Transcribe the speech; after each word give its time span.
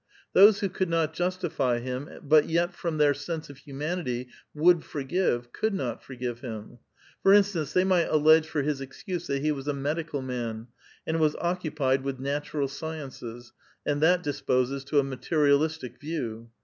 Those 0.33 0.61
who 0.61 0.69
could 0.69 0.89
not 0.89 1.13
justify 1.13 1.77
him, 1.77 2.09
but 2.23 2.49
yet 2.49 2.73
from 2.73 2.97
their 2.97 3.13
sense 3.13 3.51
of 3.51 3.57
humanity 3.59 4.29
would 4.51 4.83
forgive, 4.83 5.53
could 5.53 5.75
not 5.75 6.03
forgive 6.03 6.39
him. 6.39 6.79
For 7.21 7.31
instance, 7.31 7.75
tliey 7.75 7.85
might 7.85 8.07
allege 8.07 8.47
for 8.47 8.63
his 8.63 8.81
excuse 8.81 9.27
that 9.27 9.43
he 9.43 9.51
was 9.51 9.67
a 9.67 9.73
med 9.75 9.97
ical 9.97 10.25
man, 10.25 10.69
and 11.05 11.19
was 11.19 11.35
occupied 11.39 12.03
with 12.03 12.17
natural 12.19 12.67
sciences, 12.67 13.53
and 13.85 14.01
that 14.01 14.23
disposes 14.23 14.83
to 14.85 14.97
a 14.97 15.03
materialistic 15.03 15.99
view. 16.01 16.49